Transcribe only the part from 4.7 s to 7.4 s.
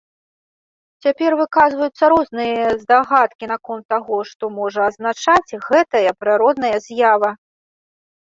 азначаць гэтая прыродная з'ява.